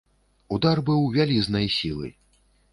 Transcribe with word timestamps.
Удар 0.57 0.81
быў 0.87 1.05
вялізнай 1.17 1.71
сілы. 1.77 2.13